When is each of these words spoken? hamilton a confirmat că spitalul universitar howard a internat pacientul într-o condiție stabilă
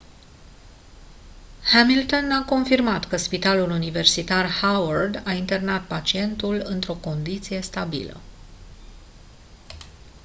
hamilton 1.63 2.31
a 2.31 2.45
confirmat 2.45 3.05
că 3.07 3.17
spitalul 3.17 3.69
universitar 3.69 4.49
howard 4.61 5.21
a 5.25 5.31
internat 5.31 5.85
pacientul 5.87 6.61
într-o 6.65 6.93
condiție 6.95 7.61
stabilă 7.61 8.17